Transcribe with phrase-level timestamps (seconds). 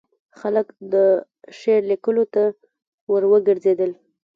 [0.39, 0.95] خلک د
[1.59, 2.43] شعر لیکلو ته
[3.13, 3.91] وروګرځېدل.